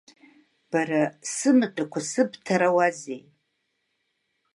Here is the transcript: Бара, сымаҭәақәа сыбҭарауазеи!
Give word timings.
Бара, 0.71 1.03
сымаҭәақәа 1.33 1.99
сыбҭарауазеи! 2.09 3.21